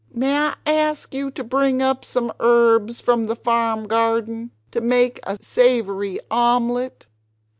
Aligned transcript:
"May 0.11 0.35
I 0.35 0.55
ask 0.65 1.13
you 1.13 1.29
to 1.29 1.43
bring 1.43 1.79
up 1.79 2.03
some 2.03 2.33
herbs 2.39 2.99
from 2.99 3.25
the 3.25 3.35
farm 3.35 3.87
garden 3.87 4.49
to 4.71 4.81
make 4.81 5.19
a 5.27 5.37
savory 5.41 6.19
omelet? 6.31 7.05